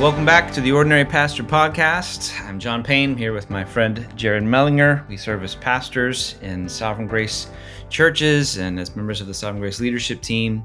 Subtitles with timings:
[0.00, 2.32] Welcome back to the Ordinary Pastor Podcast.
[2.48, 5.06] I'm John Payne here with my friend Jared Mellinger.
[5.08, 7.48] We serve as pastors in Sovereign Grace
[7.90, 10.64] churches and as members of the Sovereign Grace leadership team.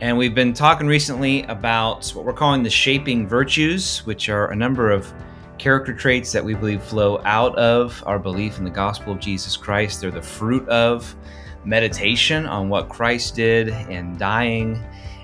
[0.00, 4.56] And we've been talking recently about what we're calling the shaping virtues, which are a
[4.56, 5.12] number of
[5.58, 9.56] character traits that we believe flow out of our belief in the gospel of Jesus
[9.56, 10.00] Christ.
[10.00, 11.16] They're the fruit of
[11.64, 14.80] meditation on what Christ did in dying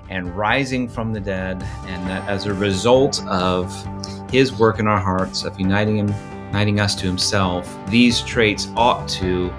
[0.09, 3.71] and rising from the dead, and that as a result of
[4.31, 6.13] his work in our hearts of uniting him,
[6.47, 9.53] uniting us to himself, these traits ought to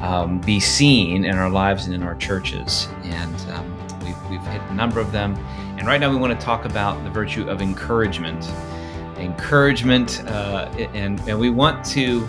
[0.00, 2.88] um, be seen in our lives and in our churches.
[3.04, 5.36] And um, we've, we've hit a number of them.
[5.78, 8.48] And right now, we want to talk about the virtue of encouragement.
[9.16, 12.28] Encouragement, uh, and, and we want to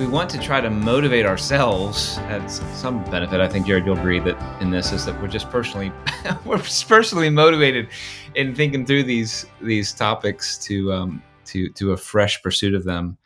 [0.00, 3.38] we want to try to motivate ourselves at some benefit.
[3.38, 5.92] I think Jared, you'll agree that in this is that we're just personally
[6.46, 7.86] we're personally motivated
[8.34, 13.18] in thinking through these these topics to um, to to a fresh pursuit of them.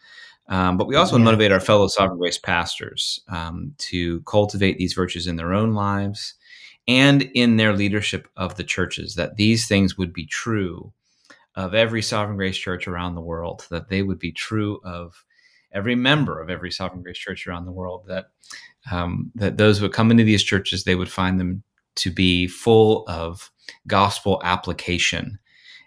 [0.48, 1.18] Um, but we also yeah.
[1.18, 5.54] want to motivate our fellow sovereign grace pastors um, to cultivate these virtues in their
[5.54, 6.34] own lives
[6.88, 9.14] and in their leadership of the churches.
[9.14, 10.92] That these things would be true
[11.54, 13.64] of every sovereign grace church around the world.
[13.70, 15.24] That they would be true of
[15.74, 18.26] every member of every Sovereign Grace Church around the world that
[18.90, 21.62] um, that those who would come into these churches they would find them
[21.96, 23.50] to be full of
[23.86, 25.38] gospel application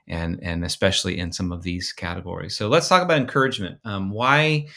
[0.07, 2.55] and and especially in some of these categories.
[2.55, 3.79] So let's talk about encouragement.
[3.83, 4.67] Um, why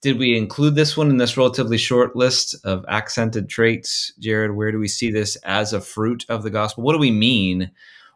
[0.00, 4.54] did we include this one in this relatively short list of accented traits, Jared?
[4.54, 6.84] Where do we see this as a fruit of the gospel?
[6.84, 7.70] What do we mean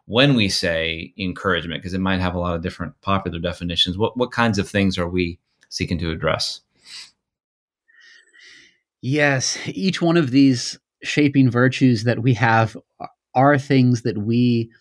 [0.05, 1.81] when we say encouragement?
[1.81, 3.97] Because it might have a lot of different popular definitions.
[3.97, 5.39] What what kinds of things are we
[5.73, 6.61] seeking to address.
[9.01, 12.77] Yes, each one of these shaping virtues that we have
[13.33, 14.71] are things that we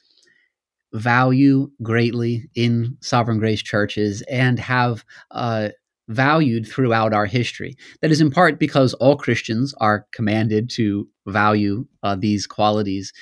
[0.93, 5.71] value greatly in sovereign grace churches and have uh,
[6.09, 7.75] valued throughout our history.
[8.03, 13.15] That is in part because all Christians are commanded to value uh, these qualities.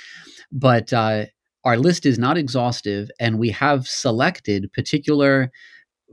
[0.50, 1.26] But uh,
[1.64, 5.52] our list is not exhaustive, and we have selected particular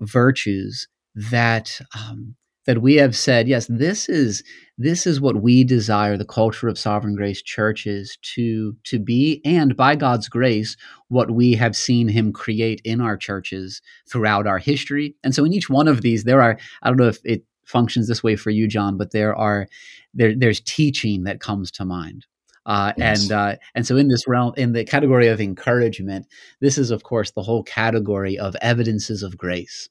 [0.02, 2.36] virtues that um,
[2.68, 4.44] that we have said, yes, this is
[4.78, 9.76] this is what we desire the culture of sovereign grace churches to to be, and
[9.76, 15.16] by God's grace, what we have seen Him create in our churches throughout our history.
[15.24, 18.08] And so, in each one of these, there are I don't know if it functions
[18.08, 19.68] this way for you, John, but there are
[20.14, 22.28] there there's teaching that comes to mind.
[22.66, 23.24] Uh, yes.
[23.24, 26.28] And uh, and so in this realm, in the category of encouragement,
[26.60, 29.88] this is of course the whole category of evidences of grace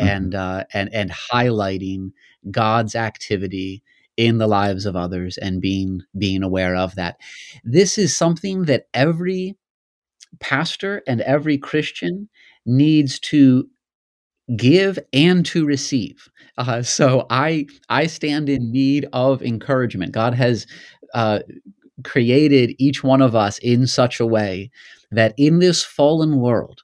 [0.00, 0.08] mm-hmm.
[0.08, 2.12] and uh, and and highlighting
[2.50, 3.82] God's activity
[4.16, 7.18] in the lives of others and being being aware of that.
[7.64, 9.56] This is something that every
[10.40, 12.28] pastor and every Christian
[12.66, 13.68] needs to
[14.56, 16.28] give and to receive.
[16.58, 20.12] Uh, so I I stand in need of encouragement.
[20.12, 20.66] God has
[21.14, 21.40] uh,
[22.04, 24.70] created each one of us in such a way
[25.10, 26.82] that in this fallen world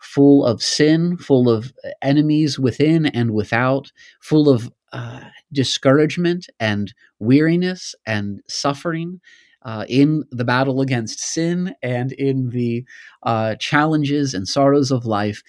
[0.00, 1.72] full of sin, full of
[2.02, 5.20] enemies within and without, full of uh,
[5.52, 9.20] discouragement and weariness and suffering.
[9.62, 12.84] Uh, in the battle against sin and in the
[13.24, 15.42] uh, challenges and sorrows of life,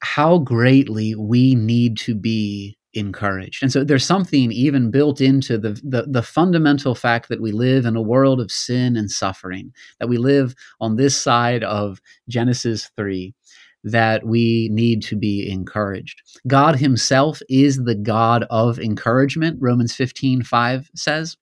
[0.00, 3.62] how greatly we need to be encouraged.
[3.62, 7.86] And so there's something even built into the, the, the fundamental fact that we live
[7.86, 12.90] in a world of sin and suffering, that we live on this side of Genesis
[12.96, 13.34] 3
[13.82, 16.22] that we need to be encouraged.
[16.46, 21.36] God Himself is the God of encouragement, Romans 15 5 says.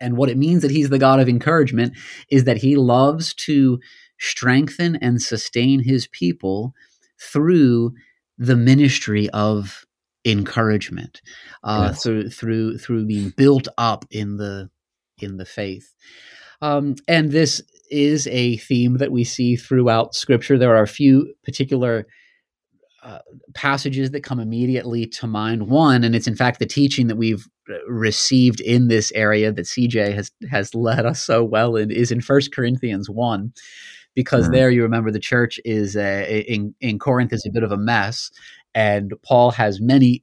[0.00, 1.96] And what it means that He's the God of encouragement
[2.30, 3.78] is that He loves to
[4.18, 6.74] strengthen and sustain His people
[7.20, 7.92] through
[8.38, 9.84] the ministry of
[10.24, 11.20] encouragement,
[11.64, 12.02] uh, yes.
[12.02, 14.70] through through through being built up in the
[15.18, 15.94] in the faith.
[16.60, 20.56] Um, and this is a theme that we see throughout Scripture.
[20.58, 22.06] There are a few particular
[23.02, 23.18] uh,
[23.54, 25.68] passages that come immediately to mind.
[25.68, 29.66] One, and it's in fact the teaching that we've uh, received in this area that
[29.66, 33.52] CJ has has led us so well in is in First Corinthians one,
[34.14, 34.54] because mm-hmm.
[34.54, 37.76] there you remember the church is a, in in Corinth is a bit of a
[37.76, 38.30] mess,
[38.74, 40.22] and Paul has many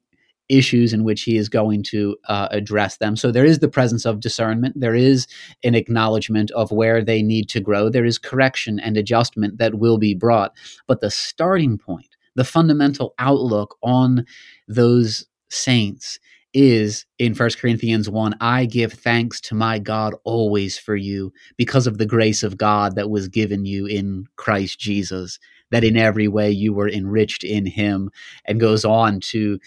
[0.50, 3.16] issues in which he is going to uh, address them.
[3.16, 4.80] So there is the presence of discernment.
[4.80, 5.28] There is
[5.64, 7.88] an acknowledgement of where they need to grow.
[7.88, 10.54] There is correction and adjustment that will be brought.
[10.88, 14.26] But the starting point, the fundamental outlook on
[14.68, 16.20] those saints
[16.54, 21.86] is in 1 Corinthians 1 I give thanks to my God always for you because
[21.86, 25.38] of the grace of God that was given you in Christ Jesus
[25.72, 28.10] that in every way you were enriched in him
[28.46, 29.60] and goes on to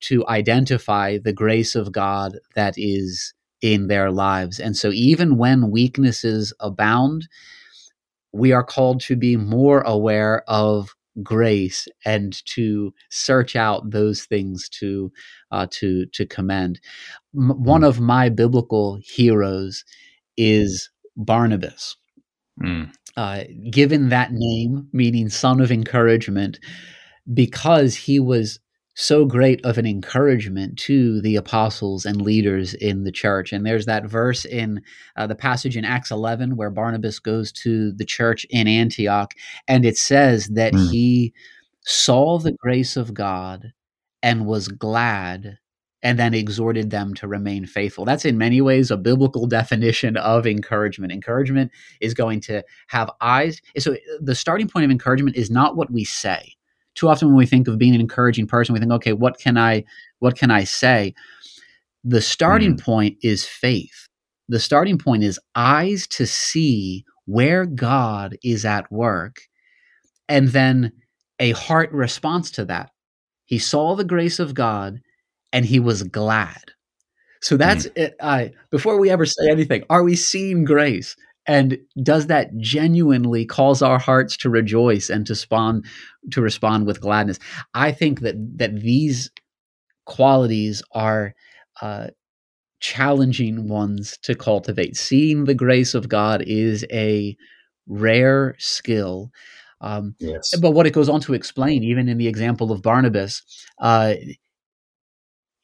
[0.00, 5.70] to identify the grace of God that is in their lives and so even when
[5.70, 7.28] weaknesses abound
[8.32, 14.68] we are called to be more aware of grace and to search out those things
[14.68, 15.12] to
[15.50, 16.80] uh, to to commend.
[17.34, 19.84] M- one of my biblical heroes
[20.36, 21.96] is Barnabas.
[22.62, 22.92] Mm.
[23.16, 26.58] Uh, given that name, meaning son of encouragement,
[27.32, 28.60] because he was
[28.94, 33.52] so great of an encouragement to the apostles and leaders in the church.
[33.52, 34.82] And there's that verse in
[35.16, 39.34] uh, the passage in Acts 11 where Barnabas goes to the church in Antioch,
[39.66, 40.90] and it says that mm.
[40.90, 41.32] he
[41.82, 43.72] saw the grace of God
[44.22, 45.58] and was glad
[46.02, 48.04] and then exhorted them to remain faithful.
[48.04, 51.12] That's in many ways a biblical definition of encouragement.
[51.12, 51.70] Encouragement
[52.00, 53.60] is going to have eyes.
[53.78, 56.54] So the starting point of encouragement is not what we say
[56.94, 59.56] too often when we think of being an encouraging person, we think, okay, what can
[59.56, 59.84] I
[60.18, 61.14] what can I say?
[62.04, 62.82] The starting mm.
[62.82, 64.08] point is faith.
[64.48, 69.40] The starting point is eyes to see where God is at work,
[70.28, 70.92] and then
[71.38, 72.90] a heart response to that.
[73.44, 75.00] He saw the grace of God
[75.52, 76.62] and he was glad.
[77.42, 77.92] So that's mm.
[77.96, 78.16] it.
[78.20, 81.16] I, before we ever say anything, are we seeing grace?
[81.46, 85.82] and does that genuinely cause our hearts to rejoice and to spawn
[86.30, 87.38] to respond with gladness
[87.74, 89.30] i think that that these
[90.06, 91.34] qualities are
[91.82, 92.08] uh,
[92.80, 97.36] challenging ones to cultivate seeing the grace of god is a
[97.86, 99.30] rare skill
[99.82, 100.54] um, yes.
[100.58, 103.42] but what it goes on to explain even in the example of barnabas
[103.80, 104.14] uh,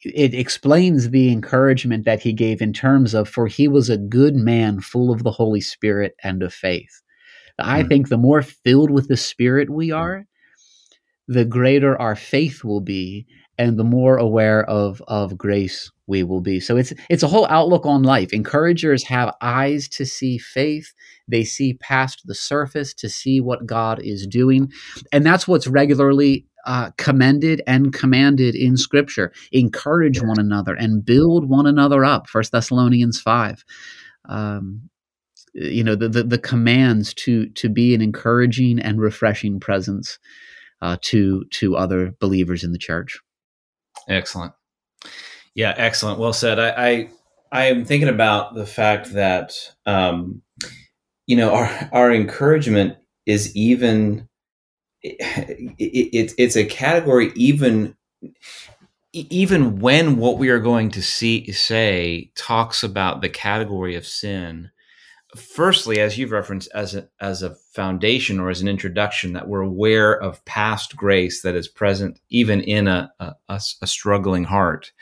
[0.02, 4.34] it explains the encouragement that he gave in terms of for he was a good
[4.34, 7.02] man full of the holy spirit and of faith.
[7.58, 7.88] I mm.
[7.88, 10.26] think the more filled with the spirit we are
[11.28, 13.26] the greater our faith will be
[13.58, 16.60] and the more aware of of grace we will be.
[16.60, 18.32] So it's it's a whole outlook on life.
[18.32, 20.93] Encouragers have eyes to see faith.
[21.26, 24.70] They see past the surface to see what god is doing.
[25.10, 29.32] And that's what's regularly uh, commended and commanded in Scripture.
[29.52, 32.28] Encourage one another and build one another up.
[32.28, 33.64] First Thessalonians five.
[34.28, 34.90] Um,
[35.54, 40.18] you know the, the, the commands to to be an encouraging and refreshing presence
[40.82, 43.19] uh, to to other believers in the church.
[44.08, 44.52] Excellent.
[45.54, 46.19] Yeah, excellent.
[46.19, 46.58] Well said.
[46.58, 47.10] I I,
[47.52, 49.54] I am thinking about the fact that
[49.86, 50.42] um,
[51.26, 54.28] you know our our encouragement is even
[55.06, 57.97] it, it, it's a category even
[59.12, 64.70] even when what we are going to see say talks about the category of sin
[65.35, 69.61] firstly as you've referenced as a, as a foundation or as an introduction that we're
[69.61, 74.93] aware of past grace that is present even in a, a, a struggling heart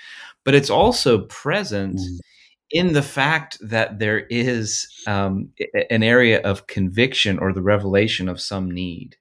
[0.44, 2.18] but it's also present mm.
[2.70, 5.50] in the fact that there is um,
[5.90, 9.16] an area of conviction or the revelation of some need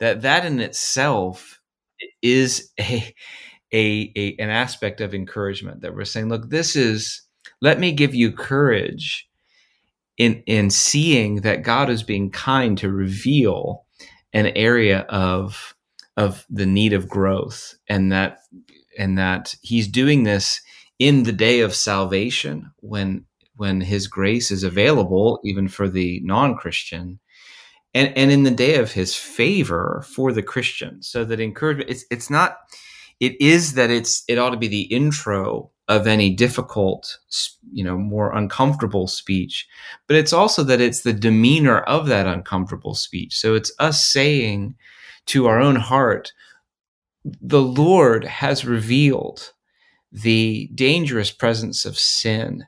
[0.00, 1.60] that that in itself
[2.22, 3.14] is a,
[3.72, 7.22] a, a an aspect of encouragement that we're saying look this is
[7.60, 9.28] let me give you courage
[10.16, 13.84] in in seeing that God is being kind to reveal
[14.32, 15.74] an area of
[16.16, 18.38] of the need of growth and that
[18.98, 20.60] and that he's doing this
[20.98, 23.24] in the day of salvation when
[23.56, 27.18] when his grace is available even for the non-christian
[27.94, 31.02] and and in the day of his favor for the Christian.
[31.02, 32.58] So that encouragement it's it's not
[33.20, 37.18] it is that it's it ought to be the intro of any difficult
[37.72, 39.68] you know more uncomfortable speech
[40.06, 44.74] but it's also that it's the demeanor of that uncomfortable speech so it's us saying
[45.26, 46.32] to our own heart
[47.24, 49.52] the lord has revealed
[50.10, 52.66] the dangerous presence of sin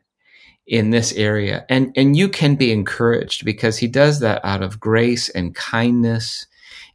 [0.66, 1.64] in this area.
[1.68, 6.46] And and you can be encouraged because he does that out of grace and kindness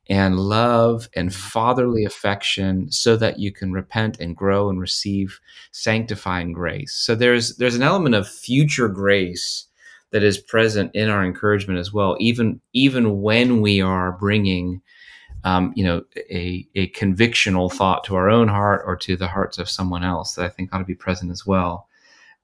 [0.09, 5.39] and love and fatherly affection so that you can repent and grow and receive
[5.71, 6.93] sanctifying grace.
[6.93, 9.67] So there's there's an element of future grace
[10.11, 14.81] that is present in our encouragement as well even even when we are bringing
[15.43, 19.57] um, you know a, a convictional thought to our own heart or to the hearts
[19.57, 21.87] of someone else that i think ought to be present as well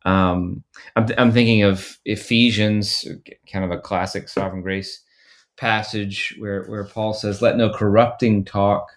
[0.08, 0.64] um,
[0.96, 3.06] I'm, I'm thinking of Ephesians,
[3.52, 5.04] kind of a classic sovereign grace
[5.58, 8.88] passage where, where Paul says, Let no corrupting talk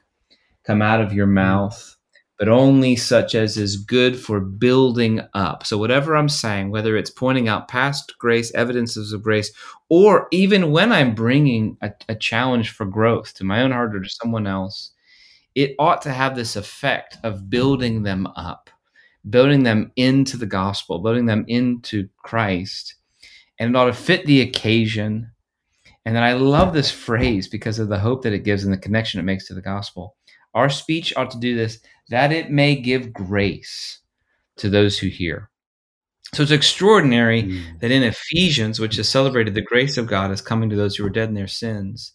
[0.64, 1.96] come out of your mouth,
[2.38, 5.66] but only such as is good for building up.
[5.66, 9.50] So, whatever I'm saying, whether it's pointing out past grace, evidences of grace,
[9.88, 14.00] or even when I'm bringing a, a challenge for growth to my own heart or
[14.00, 14.92] to someone else,
[15.56, 18.70] it ought to have this effect of building them up,
[19.28, 22.94] building them into the gospel, building them into Christ.
[23.58, 25.32] And it ought to fit the occasion.
[26.04, 28.78] And then I love this phrase because of the hope that it gives and the
[28.78, 30.16] connection it makes to the gospel.
[30.54, 34.00] Our speech ought to do this that it may give grace
[34.56, 35.50] to those who hear.
[36.34, 37.80] So it's extraordinary mm.
[37.80, 41.04] that in Ephesians, which has celebrated the grace of God as coming to those who
[41.04, 42.12] are dead in their sins,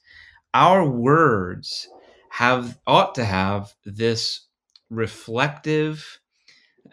[0.54, 1.88] our words
[2.30, 4.48] have ought to have this
[4.90, 6.20] reflective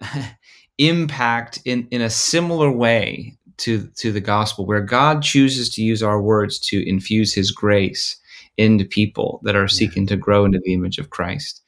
[0.78, 6.02] impact in, in a similar way to, to the gospel, where God chooses to use
[6.02, 8.16] our words to infuse his grace
[8.56, 11.62] into people that are seeking to grow into the image of Christ.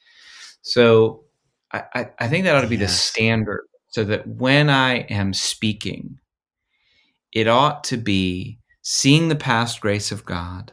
[0.63, 1.25] So
[1.73, 2.91] I, I think that ought to be yes.
[2.91, 6.19] the standard so that when I am speaking,
[7.33, 10.73] it ought to be seeing the past grace of God,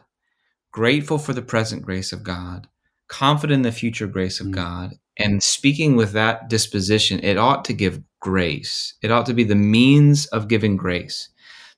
[0.70, 2.68] grateful for the present grace of God,
[3.08, 4.52] confident in the future grace of mm.
[4.52, 8.94] God, and speaking with that disposition, it ought to give grace.
[9.02, 11.28] It ought to be the means of giving grace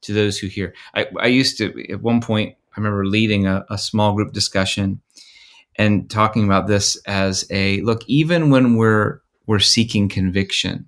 [0.03, 0.75] to those who hear.
[0.95, 5.01] I, I used to, at one point, I remember leading a, a small group discussion
[5.77, 10.87] and talking about this as a look even when we're we're seeking conviction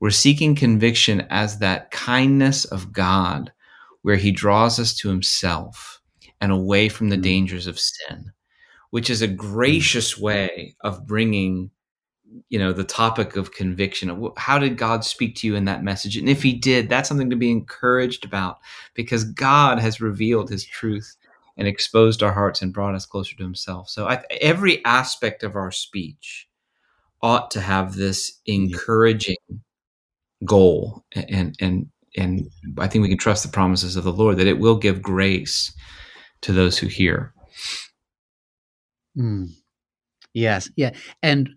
[0.00, 3.52] we're seeking conviction as that kindness of god
[4.02, 6.00] where he draws us to himself
[6.40, 7.22] and away from the mm.
[7.22, 8.32] dangers of sin
[8.90, 11.70] which is a gracious way of bringing
[12.48, 14.32] you know the topic of conviction.
[14.36, 16.16] How did god speak to you in that message?
[16.16, 18.58] And if he did that's something to be encouraged about
[18.94, 21.16] because god has revealed his truth
[21.56, 23.88] and exposed our hearts and brought us closer to himself.
[23.88, 26.48] So I, every aspect of our speech
[27.22, 29.36] ought to have this encouraging
[30.44, 34.46] goal and and and i think we can trust the promises of the lord that
[34.46, 35.72] it will give grace
[36.44, 37.32] to those who hear.
[39.16, 39.48] Mm.
[40.34, 40.70] yes.
[40.76, 40.90] Yeah.
[41.22, 41.50] And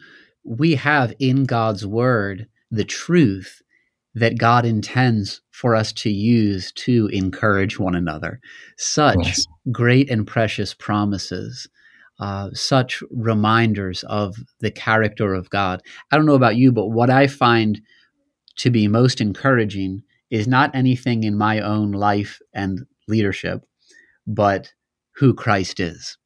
[0.48, 3.62] we have in god's word the truth
[4.18, 8.40] that God intends for us to use to encourage one another.
[8.76, 9.46] Such yes.
[9.72, 11.68] great and precious promises,
[12.20, 15.84] uh, such reminders of the character of God.
[16.12, 17.80] I don't know about you, but what I find
[18.58, 20.02] to be most encouraging
[20.32, 23.62] is not anything in my own life and leadership,
[24.26, 24.74] but
[25.18, 26.18] who Christ is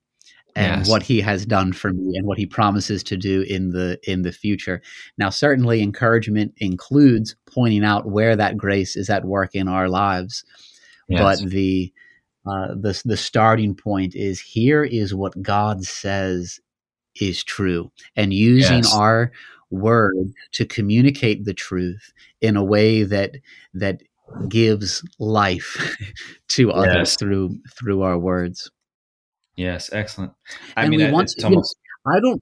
[0.55, 0.89] and yes.
[0.89, 4.21] what he has done for me and what he promises to do in the in
[4.21, 4.81] the future
[5.17, 10.43] now certainly encouragement includes pointing out where that grace is at work in our lives
[11.07, 11.21] yes.
[11.21, 11.91] but the
[12.45, 16.59] uh, the the starting point is here is what God says
[17.19, 18.95] is true and using yes.
[18.95, 19.31] our
[19.69, 23.35] word to communicate the truth in a way that
[23.73, 24.01] that
[24.47, 25.95] gives life
[26.47, 28.71] to others through through our words
[29.55, 30.33] Yes, excellent.
[30.75, 31.75] I and mean, we want to, almost...
[32.05, 32.41] I don't.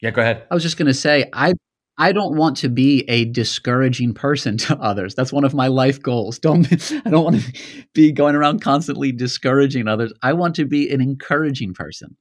[0.00, 0.46] Yeah, go ahead.
[0.50, 1.54] I was just going to say, I
[2.00, 5.14] I don't want to be a discouraging person to others.
[5.14, 6.38] That's one of my life goals.
[6.38, 6.66] Don't
[7.06, 7.52] I don't want to
[7.92, 10.12] be going around constantly discouraging others.
[10.22, 12.16] I want to be an encouraging person.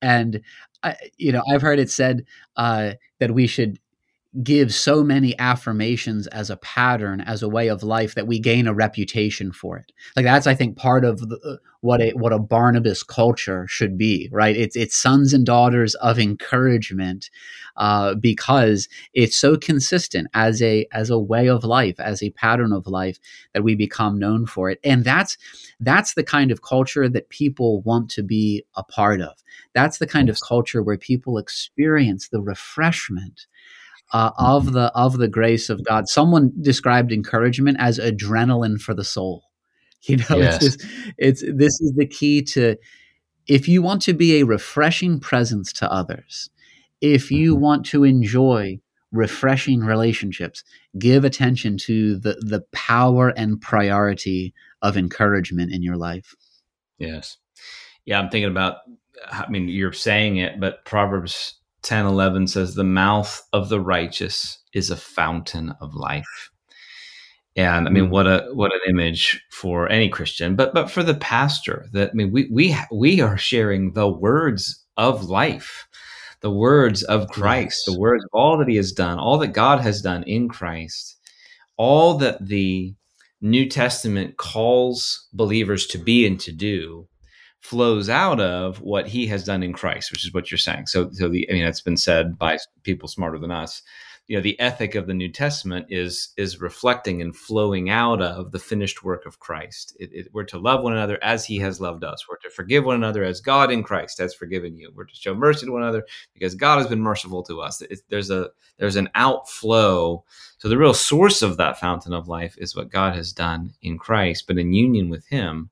[0.00, 0.40] And
[0.82, 2.24] I, you know, I've heard it said
[2.56, 3.78] uh, that we should
[4.42, 8.66] give so many affirmations as a pattern as a way of life that we gain
[8.66, 12.32] a reputation for it like that's i think part of the, uh, what a what
[12.32, 14.56] a barnabas culture should be right?
[14.56, 17.28] It's it's sons and daughters of encouragement
[17.76, 22.72] uh, because it's so consistent as a as a way of life as a pattern
[22.72, 23.18] of life
[23.52, 24.78] that we become known for it.
[24.84, 25.36] And that's
[25.80, 29.42] that's the kind of culture that people want to be a part of.
[29.74, 33.46] That's the kind of culture where people experience the refreshment
[34.12, 36.08] uh, of the of the grace of God.
[36.08, 39.44] Someone described encouragement as adrenaline for the soul.
[40.04, 40.56] You know, yes.
[40.56, 42.76] it's, just, it's this is the key to
[43.46, 46.50] if you want to be a refreshing presence to others,
[47.00, 47.62] if you mm-hmm.
[47.62, 48.80] want to enjoy
[49.12, 50.64] refreshing relationships,
[50.98, 56.34] give attention to the the power and priority of encouragement in your life.
[56.98, 57.38] Yes.
[58.04, 58.78] Yeah, I'm thinking about
[59.30, 64.58] I mean, you're saying it, but Proverbs 10 11 says the mouth of the righteous
[64.72, 66.50] is a fountain of life
[67.56, 68.10] and i mean mm.
[68.10, 72.12] what a what an image for any christian but but for the pastor that i
[72.12, 75.86] mean we we we are sharing the words of life
[76.40, 77.94] the words of christ yes.
[77.94, 81.18] the words of all that he has done all that god has done in christ
[81.76, 82.94] all that the
[83.40, 87.06] new testament calls believers to be and to do
[87.62, 90.86] flows out of what he has done in Christ, which is what you're saying.
[90.86, 93.82] So, so the, I mean, that's been said by people smarter than us.
[94.28, 98.52] You know, the ethic of the New Testament is is reflecting and flowing out of
[98.52, 99.96] the finished work of Christ.
[99.98, 102.26] It, it, we're to love one another as He has loved us.
[102.28, 104.92] We're to forgive one another as God in Christ has forgiven you.
[104.94, 107.82] We're to show mercy to one another because God has been merciful to us.
[107.82, 110.24] It, there's a there's an outflow.
[110.58, 113.98] So the real source of that fountain of life is what God has done in
[113.98, 115.70] Christ, but in union with Him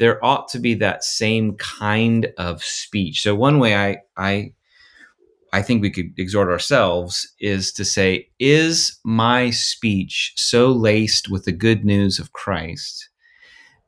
[0.00, 3.22] there ought to be that same kind of speech.
[3.22, 4.54] So one way I I
[5.52, 11.44] I think we could exhort ourselves is to say, is my speech so laced with
[11.44, 13.08] the good news of Christ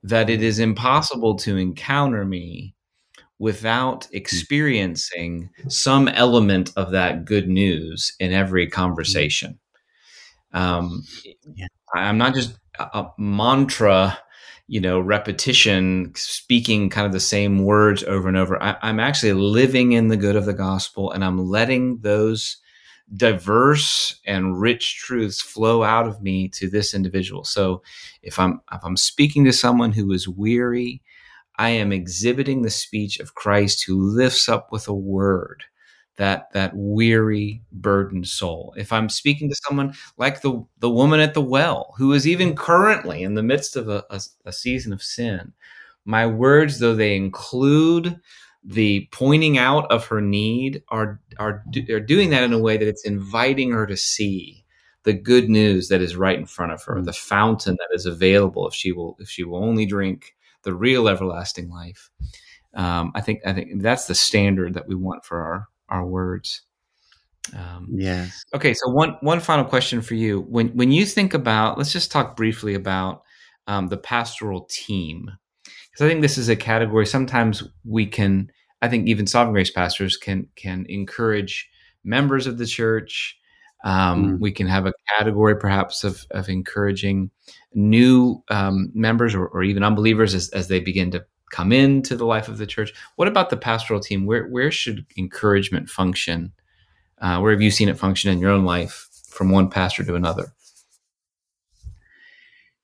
[0.02, 2.74] that it is impossible to encounter me
[3.38, 4.16] without hmm.
[4.16, 8.72] experiencing some element of that good news in every hmm.
[8.72, 9.58] conversation?
[10.52, 11.04] Um,
[11.54, 11.66] yeah.
[11.94, 14.18] I'm not just a, a mantra
[14.72, 18.60] you know repetition speaking kind of the same words over and over.
[18.62, 22.56] I, am actually living in the good of the gospel and i'm letting those
[23.14, 27.44] diverse and rich truths flow out of me to this individual.
[27.44, 27.82] So
[28.22, 31.02] if i'm if i'm speaking to someone who is weary
[31.58, 35.64] i am exhibiting the speech of christ who lifts up with a word
[36.16, 38.74] that that weary burdened soul.
[38.76, 42.54] If i'm speaking to someone like the the woman at the well who is even
[42.54, 45.52] currently in the midst of a, a, a season of sin
[46.04, 48.20] my words though they include
[48.64, 52.88] the pointing out of her need are are are doing that in a way that
[52.88, 54.64] it's inviting her to see
[55.04, 58.66] the good news that is right in front of her the fountain that is available
[58.68, 62.10] if she will if she will only drink the real everlasting life.
[62.74, 66.62] Um, i think i think that's the standard that we want for our our words.
[67.56, 68.44] Um, yes.
[68.54, 70.42] Okay, so one one final question for you.
[70.42, 73.22] When when you think about, let's just talk briefly about
[73.66, 75.30] um, the pastoral team,
[75.64, 77.04] because I think this is a category.
[77.04, 81.68] Sometimes we can, I think, even Sovereign Grace pastors can can encourage
[82.04, 83.38] members of the church.
[83.84, 84.40] Um, mm.
[84.40, 87.30] We can have a category, perhaps, of of encouraging
[87.74, 92.26] new um, members or, or even unbelievers as, as they begin to come into the
[92.26, 92.92] life of the church.
[93.14, 94.26] What about the pastoral team?
[94.26, 96.52] Where where should encouragement function?
[97.20, 100.16] Uh, where have you seen it function in your own life from one pastor to
[100.16, 100.52] another?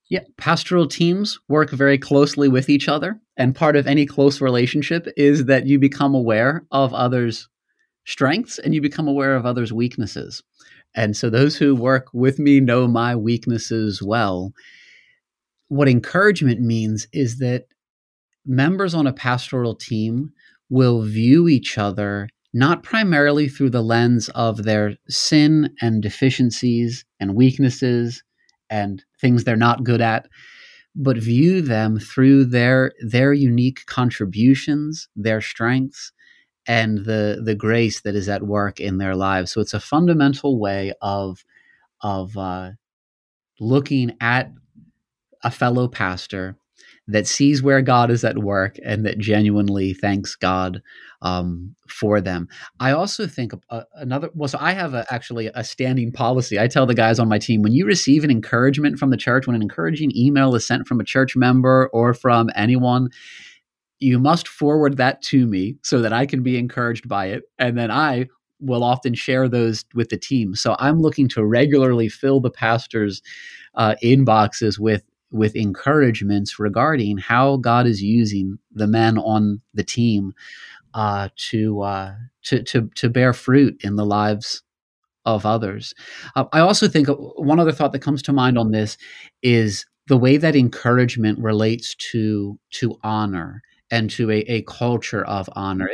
[0.09, 3.19] Yeah, pastoral teams work very closely with each other.
[3.37, 7.47] And part of any close relationship is that you become aware of others'
[8.05, 10.41] strengths and you become aware of others' weaknesses.
[10.95, 14.51] And so those who work with me know my weaknesses well.
[15.67, 17.65] What encouragement means is that
[18.49, 20.31] members on a pastoral team
[20.69, 27.35] will view each other not primarily through the lens of their sin and deficiencies and
[27.35, 28.23] weaknesses
[28.69, 30.27] and things they're not good at
[30.95, 36.11] but view them through their their unique contributions their strengths
[36.69, 39.51] and the the grace that is at work in their lives.
[39.51, 41.43] So it's a fundamental way of
[42.01, 42.71] of uh,
[43.59, 44.51] looking at
[45.43, 46.55] a fellow pastor
[47.09, 50.81] that sees where God is at work and that genuinely thanks God
[51.21, 52.47] um, for them.
[52.79, 54.29] I also think uh, another.
[54.33, 56.59] Well, so I have a, actually a standing policy.
[56.59, 59.47] I tell the guys on my team when you receive an encouragement from the church,
[59.47, 63.09] when an encouraging email is sent from a church member or from anyone.
[64.01, 67.43] You must forward that to me so that I can be encouraged by it.
[67.57, 68.27] And then I
[68.61, 70.55] will often share those with the team.
[70.55, 73.21] So I'm looking to regularly fill the pastor's
[73.75, 80.33] uh, inboxes with with encouragements regarding how God is using the men on the team
[80.93, 84.63] uh, to, uh, to to to bear fruit in the lives
[85.25, 85.93] of others.
[86.35, 88.97] Uh, I also think uh, one other thought that comes to mind on this
[89.43, 93.61] is the way that encouragement relates to to honor
[93.91, 95.89] and to a, a culture of honor.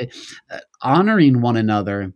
[0.50, 2.14] Uh, honoring one another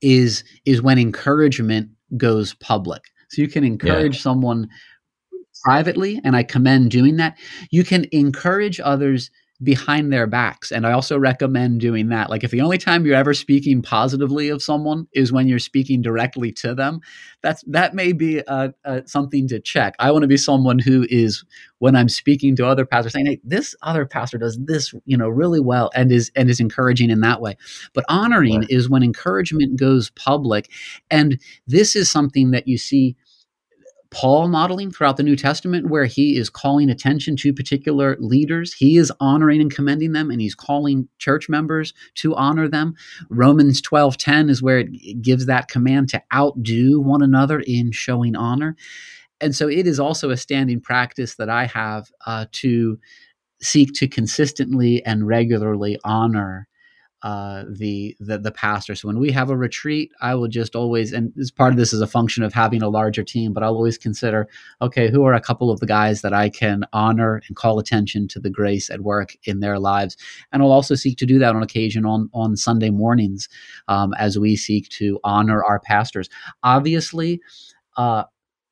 [0.00, 3.02] is is when encouragement goes public.
[3.30, 4.22] So you can encourage yeah.
[4.22, 4.68] someone
[5.64, 7.38] privately, and I commend doing that.
[7.70, 9.30] You can encourage others
[9.62, 10.72] behind their backs.
[10.72, 12.30] And I also recommend doing that.
[12.30, 16.02] Like, if the only time you're ever speaking positively of someone is when you're speaking
[16.02, 17.00] directly to them,
[17.42, 19.94] that's that may be uh, uh, something to check.
[19.98, 21.44] I want to be someone who is,
[21.78, 25.28] when I'm speaking to other pastors, saying, "Hey, this other pastor does this, you know,
[25.28, 27.56] really well," and is and is encouraging in that way.
[27.94, 28.70] But honoring right.
[28.70, 30.70] is when encouragement goes public,
[31.10, 33.16] and this is something that you see
[34.12, 38.74] Paul modeling throughout the New Testament, where he is calling attention to particular leaders.
[38.74, 42.94] He is honoring and commending them, and he's calling church members to honor them.
[43.30, 48.36] Romans 12 10 is where it gives that command to outdo one another in showing
[48.36, 48.76] honor.
[49.40, 52.98] And so it is also a standing practice that I have uh, to
[53.60, 56.68] seek to consistently and regularly honor
[57.22, 58.94] uh, the, the the pastor.
[58.94, 61.92] So when we have a retreat, I will just always, and this part of this
[61.92, 64.48] is a function of having a larger team, but I'll always consider,
[64.80, 68.28] okay, who are a couple of the guys that I can honor and call attention
[68.28, 70.16] to the grace at work in their lives,
[70.50, 73.48] and I'll also seek to do that on occasion on on Sunday mornings,
[73.88, 76.28] um, as we seek to honor our pastors.
[76.62, 77.40] Obviously,
[77.96, 78.24] uh,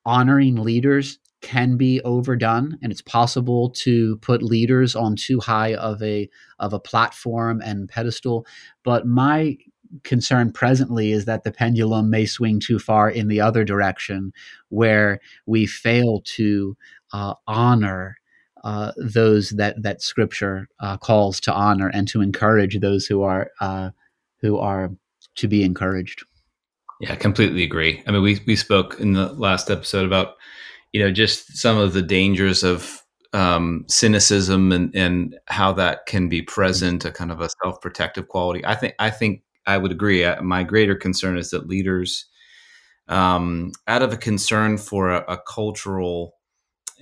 [0.05, 6.03] honoring leaders can be overdone and it's possible to put leaders on too high of
[6.03, 8.47] a of a platform and pedestal
[8.85, 9.57] but my
[10.05, 14.33] concern presently is that the pendulum may swing too far in the other direction
[14.69, 16.77] where we fail to
[17.13, 18.17] uh, honor
[18.63, 23.51] uh, those that that scripture uh, calls to honor and to encourage those who are
[23.61, 23.91] uh,
[24.41, 24.91] who are
[25.37, 26.25] to be encouraged
[27.01, 28.03] yeah, completely agree.
[28.07, 30.35] I mean, we we spoke in the last episode about
[30.93, 36.29] you know just some of the dangers of um, cynicism and and how that can
[36.29, 38.65] be present, a kind of a self protective quality.
[38.65, 40.25] I think I think I would agree.
[40.25, 42.27] Uh, my greater concern is that leaders,
[43.09, 46.35] um, out of a concern for a, a cultural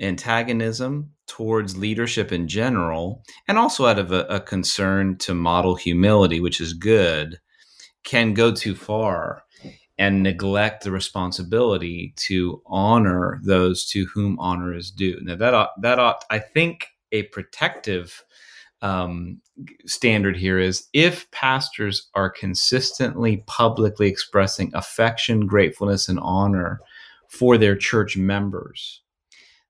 [0.00, 6.40] antagonism towards leadership in general, and also out of a, a concern to model humility,
[6.40, 7.38] which is good,
[8.04, 9.44] can go too far
[9.98, 15.18] and neglect the responsibility to honor those to whom honor is due.
[15.22, 18.22] Now that ought, that ought, I think, a protective
[18.80, 19.40] um,
[19.86, 26.80] standard here is if pastors are consistently publicly expressing affection, gratefulness, and honor
[27.28, 29.02] for their church members,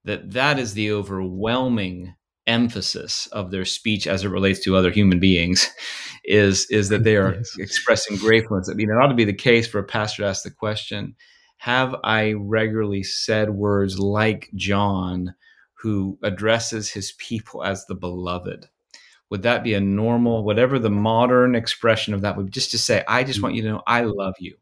[0.05, 2.15] that that is the overwhelming
[2.49, 5.71] emphasis of their speech as it relates to other human beings
[6.25, 7.57] is is that they are yes.
[7.59, 8.69] expressing gratefulness.
[8.69, 11.15] I mean, it ought to be the case for a pastor to ask the question:
[11.59, 15.35] Have I regularly said words like John,
[15.75, 18.67] who addresses his people as the beloved?
[19.31, 22.79] Would that be a normal, whatever the modern expression of that would be, just to
[22.79, 23.43] say, I just mm.
[23.43, 24.57] want you to know I love you?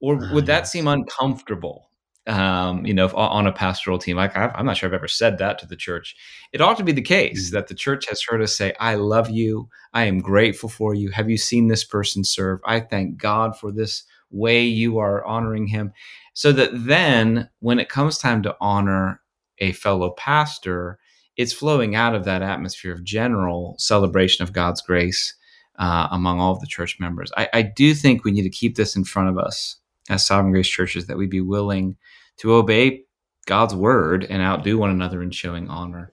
[0.00, 1.89] Or would that ah, seem uncomfortable?
[2.30, 4.16] Um, you know, on a pastoral team.
[4.16, 6.14] Like I'm not sure I've ever said that to the church.
[6.52, 7.56] It ought to be the case mm-hmm.
[7.56, 9.68] that the church has heard us say, "I love you.
[9.92, 11.10] I am grateful for you.
[11.10, 12.60] Have you seen this person serve?
[12.64, 15.92] I thank God for this way you are honoring him."
[16.32, 19.20] So that then, when it comes time to honor
[19.58, 20.98] a fellow pastor,
[21.36, 25.34] it's flowing out of that atmosphere of general celebration of God's grace
[25.80, 27.32] uh, among all of the church members.
[27.36, 29.76] I, I do think we need to keep this in front of us
[30.08, 31.96] as Sovereign Grace churches that we be willing
[32.40, 33.04] to obey
[33.46, 36.12] God's word and outdo one another in showing honor.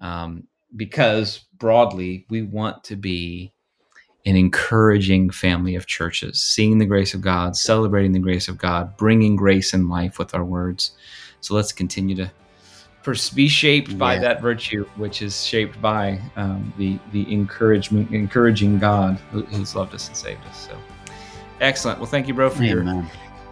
[0.00, 3.52] Um, because broadly, we want to be
[4.24, 8.96] an encouraging family of churches, seeing the grace of God, celebrating the grace of God,
[8.96, 10.92] bringing grace and life with our words.
[11.40, 12.30] So let's continue to
[13.34, 13.96] be shaped yeah.
[13.96, 19.76] by that virtue, which is shaped by um, the the encouragement, encouraging God who, who's
[19.76, 20.66] loved us and saved us.
[20.68, 20.76] So
[21.60, 22.00] excellent.
[22.00, 22.74] Well, thank you, bro, for Amen.
[22.74, 22.82] your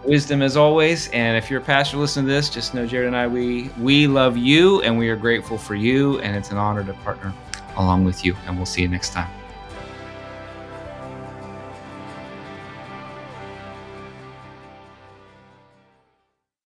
[0.07, 1.09] wisdom as always.
[1.09, 4.07] And if you're a pastor listening to this, just know Jared and I, we we
[4.07, 6.19] love you and we are grateful for you.
[6.19, 7.33] And it's an honor to partner
[7.77, 8.35] along with you.
[8.47, 9.29] And we'll see you next time.